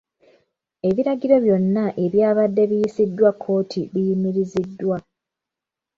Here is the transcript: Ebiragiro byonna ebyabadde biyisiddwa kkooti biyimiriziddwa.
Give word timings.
Ebiragiro 0.89 1.35
byonna 1.45 1.85
ebyabadde 2.05 2.63
biyisiddwa 2.69 3.29
kkooti 3.33 3.81
biyimiriziddwa. 3.93 4.97